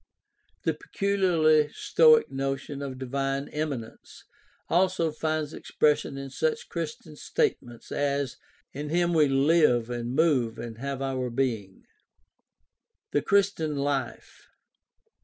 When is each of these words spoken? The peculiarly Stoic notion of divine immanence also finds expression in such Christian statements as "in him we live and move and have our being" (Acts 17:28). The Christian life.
The 0.63 0.73
peculiarly 0.73 1.69
Stoic 1.73 2.31
notion 2.31 2.81
of 2.81 2.97
divine 2.97 3.47
immanence 3.49 4.23
also 4.67 5.11
finds 5.11 5.53
expression 5.53 6.17
in 6.17 6.31
such 6.31 6.69
Christian 6.69 7.15
statements 7.15 7.91
as 7.91 8.37
"in 8.73 8.89
him 8.89 9.13
we 9.13 9.27
live 9.27 9.91
and 9.91 10.15
move 10.15 10.57
and 10.57 10.79
have 10.79 11.03
our 11.03 11.29
being" 11.29 11.83
(Acts 11.83 13.11
17:28). 13.11 13.11
The 13.11 13.21
Christian 13.21 13.75
life. 13.75 14.49